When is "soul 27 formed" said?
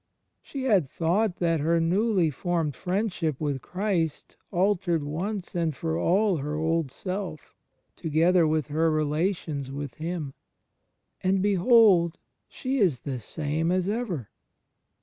2.71-2.75